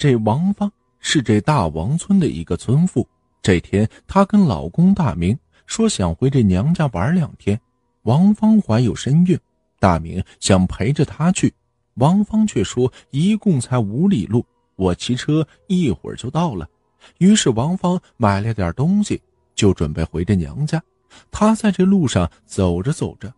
[0.00, 3.06] 这王芳是这大王村的一个村妇。
[3.42, 7.60] 这天，她跟老公大明说想回这娘家玩两天。
[8.04, 9.38] 王芳怀有身孕，
[9.78, 11.52] 大明想陪着她去，
[11.96, 14.42] 王芳却说一共才五里路，
[14.76, 16.66] 我骑车一会儿就到了。
[17.18, 19.20] 于是王芳买了点东西，
[19.54, 20.82] 就准备回这娘家。
[21.30, 23.30] 她在这路上走着走着，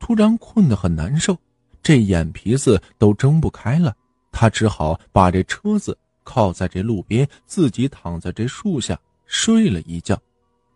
[0.00, 1.38] 突然困得很难受，
[1.80, 3.94] 这眼皮子都睁不开了。
[4.32, 5.96] 她只好把这车子。
[6.28, 10.20] 靠在这路边，自己躺在这树下睡了一觉。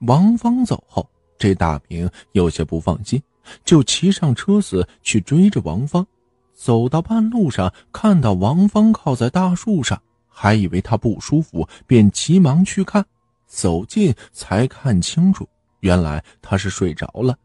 [0.06, 3.22] 王芳走后，这大明有些不放心，
[3.62, 6.06] 就骑上车子去追着王芳。
[6.54, 13.04] 走到半路上，看到王芳靠在大树上，还以为她不舒服，便急忙去看。
[13.46, 15.46] 走近才看清楚，
[15.80, 17.36] 原来她是睡着了。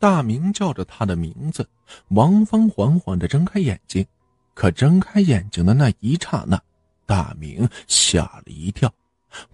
[0.00, 1.68] 大明叫着她的名字，
[2.08, 4.04] 王芳缓缓地睁开眼睛，
[4.54, 6.60] 可睁开眼睛的那一刹那。
[7.08, 8.92] 大明吓了一跳，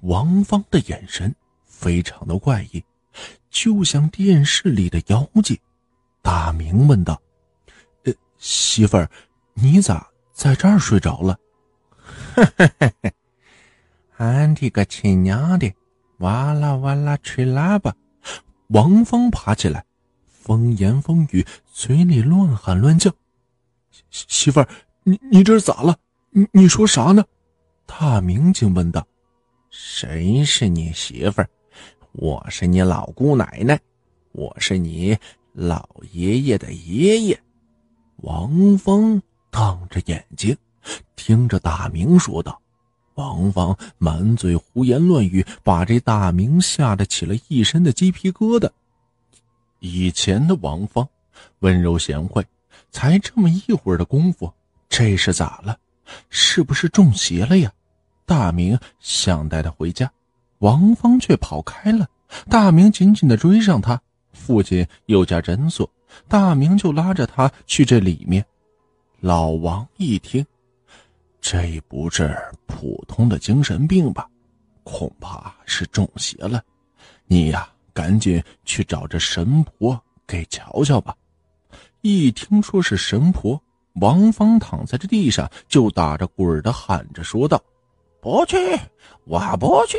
[0.00, 1.32] 王芳的眼神
[1.64, 2.84] 非常的怪异，
[3.48, 5.56] 就像电视里的妖精。
[6.20, 7.22] 大明问道
[8.02, 9.08] ：“呃，媳妇儿，
[9.52, 11.38] 你咋在这儿睡着了
[12.34, 13.14] ？”“嘿嘿嘿嘿，
[14.16, 15.72] 俺的个亲娘的，
[16.18, 17.94] 哇啦哇啦吹喇叭。”
[18.74, 19.84] 王芳爬起来，
[20.26, 23.12] 风言风语，嘴里乱喊乱叫
[24.10, 24.68] ：“媳妇儿，
[25.04, 25.96] 你你这是咋了？
[26.30, 27.24] 你你说啥呢？”
[27.96, 29.06] 大明竟问道
[29.70, 31.48] ：“谁是你媳妇儿？
[32.10, 33.80] 我是你老姑奶奶，
[34.32, 35.16] 我是你
[35.52, 37.40] 老爷爷的爷爷。”
[38.18, 40.56] 王芳瞪着眼睛，
[41.14, 42.60] 听着大明说道。
[43.14, 48.68] 王芳满嘴胡言乱语，把这大明吓得起了一身的鸡皮疙瘩。
[49.78, 51.08] 以前的王芳
[51.60, 52.44] 温柔贤惠，
[52.90, 54.52] 才这么一会儿的功夫，
[54.88, 55.78] 这是咋了？
[56.28, 57.72] 是不是中邪了呀？
[58.26, 60.10] 大明想带他回家，
[60.58, 62.06] 王芳却跑开了。
[62.48, 64.00] 大明紧紧的追上他。
[64.32, 65.88] 父亲有家诊所，
[66.26, 68.44] 大明就拉着他去这里面。
[69.20, 70.44] 老王一听，
[71.40, 72.36] 这不是
[72.66, 74.28] 普通的精神病吧？
[74.82, 76.62] 恐怕是中邪了。
[77.26, 81.14] 你呀，赶紧去找这神婆给瞧瞧吧。
[82.00, 83.60] 一听说是神婆。
[84.00, 87.62] 王芳躺在这地上，就打着滚的喊着说道
[88.24, 88.56] ：“不去，
[89.26, 89.98] 我不去。”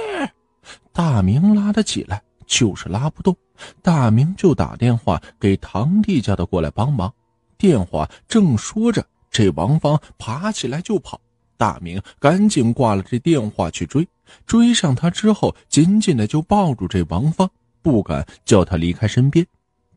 [0.92, 3.38] 大明拉他起来，就是拉不动。
[3.84, 7.14] 大明就打电话给堂弟，叫他过来帮忙。
[7.56, 11.22] 电话正说着，这王芳爬起来就跑。
[11.56, 14.08] 大明赶紧挂了这电话去追，
[14.48, 17.48] 追上他之后，紧紧的就抱住这王芳，
[17.84, 19.46] 不敢叫他离开身边。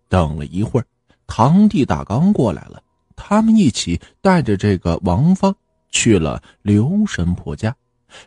[0.07, 0.87] 等了一会儿，
[1.27, 2.83] 堂弟大刚过来了。
[3.17, 5.57] 他们一起带着这个王芳
[5.89, 7.75] 去了刘神婆家。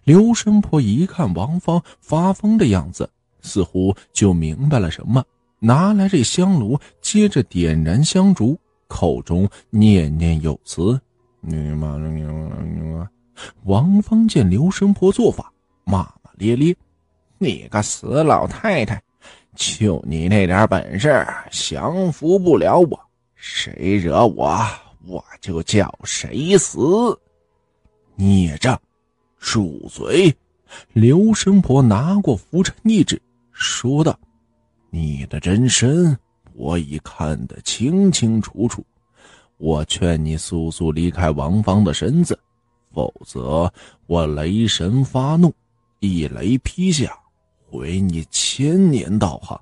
[0.03, 3.09] 刘神婆一看王芳发疯的样子，
[3.41, 5.23] 似乎就明白了什么，
[5.59, 10.99] 拿来这香炉，接着点燃香烛，口中念念有词
[11.41, 13.09] ：“你妈你妈你妈！”
[13.65, 15.51] 王芳见刘神婆做法，
[15.83, 16.75] 骂骂咧咧
[17.39, 19.01] ：“你个死老太太，
[19.55, 22.99] 就你那点本事，降服不了我。”
[23.33, 24.55] 谁惹我，
[25.07, 26.79] 我就叫谁死！
[28.15, 28.79] 孽障，
[29.41, 30.33] 住嘴！
[30.93, 33.21] 刘神婆拿过拂尘一指，
[33.51, 34.17] 说道
[34.91, 36.17] ：“你的真身
[36.53, 38.85] 我已看得清清楚楚，
[39.57, 42.39] 我劝你速速离开王芳的身子，
[42.93, 43.69] 否则
[44.05, 45.53] 我雷神发怒，
[45.99, 47.17] 一雷劈下，
[47.69, 49.59] 毁你千年道行。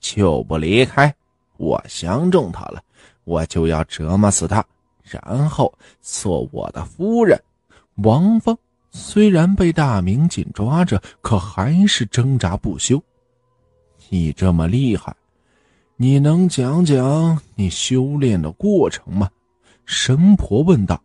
[0.00, 1.14] 就不离开，
[1.58, 2.82] 我相中他了。”
[3.24, 4.62] 我就要折磨死他，
[5.02, 5.72] 然后
[6.02, 7.40] 做我的夫人。
[8.02, 8.54] 王芳
[8.96, 13.02] 虽然被大明紧抓着，可还是挣扎不休。
[14.08, 15.14] 你这么厉害，
[15.96, 19.28] 你能讲讲你修炼的过程吗？
[19.84, 21.02] 神婆问道。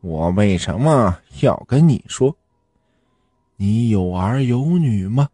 [0.00, 2.34] 我为什么要跟你说？
[3.56, 5.28] 你有儿有女吗？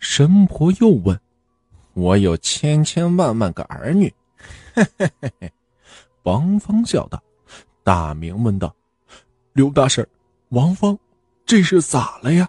[0.00, 1.18] 神婆又问。
[1.94, 4.12] 我有千千万万个儿女。
[4.74, 5.52] 嘿嘿嘿嘿。
[6.24, 7.22] 王芳笑道
[7.84, 8.74] ：“大明问道，
[9.52, 10.06] 刘大婶，
[10.48, 10.98] 王芳，
[11.48, 12.46] 这是咋了呀？”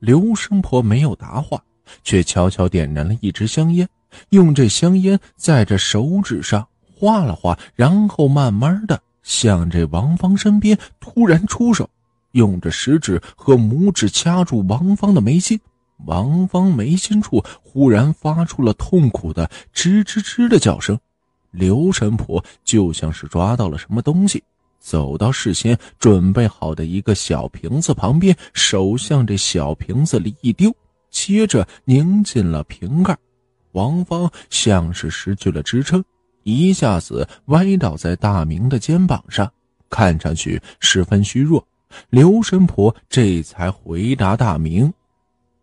[0.00, 1.62] 刘神婆没有答话，
[2.02, 3.88] 却悄悄点燃了一支香烟，
[4.30, 6.66] 用这香烟在这手指上
[6.96, 11.88] 画了画，然后慢慢的向这王芳身边突然出手，
[12.32, 15.60] 用着食指和拇指掐住王芳的眉心，
[16.04, 20.98] 王芳眉心处忽然发出了痛苦的吱吱吱的叫声。
[21.52, 24.42] 刘神婆就像是抓到了什么东西，
[24.82, 30.74] 走到事先准备好的一个小瓶子旁边，手向这小瓶子里一丢，
[31.08, 33.16] 接着拧紧了瓶盖。
[33.70, 36.04] 王芳像是失去了支撑，
[36.42, 39.50] 一下子歪倒在大明的肩膀上，
[39.88, 41.64] 看上去十分虚弱。
[42.10, 44.92] 刘神婆这才回答大明：“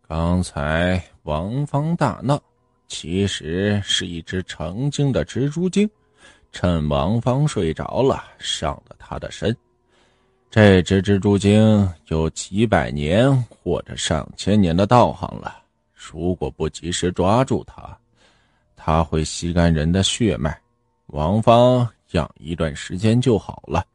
[0.07, 2.41] 刚才王芳大闹，
[2.87, 5.87] 其实是一只成精的蜘蛛精。”
[6.51, 9.55] 趁王芳睡着了，上了他的身。
[10.49, 15.61] 这只蜘蛛精有几百年或者上千年的道行了。
[15.93, 17.95] 如果不及时抓住它，
[18.75, 20.59] 它会吸干人的血脉。
[21.07, 23.85] 王芳养一段时间就好了。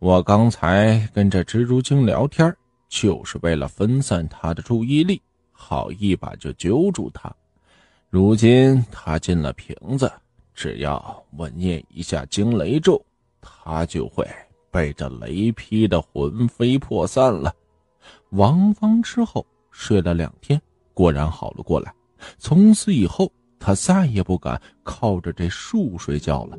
[0.00, 2.52] 我刚才跟这蜘蛛精聊天，
[2.88, 5.20] 就是为了分散它的注意力，
[5.52, 7.32] 好一把就揪住它。
[8.10, 10.10] 如今它进了瓶子。
[10.58, 13.00] 只要我念一下惊雷咒，
[13.40, 14.26] 他就会
[14.72, 17.54] 被这雷劈的魂飞魄散了。
[18.30, 20.60] 王芳之后睡了两天，
[20.92, 21.94] 果然好了过来。
[22.38, 26.58] 从此以后，他再也不敢靠着这树睡觉了。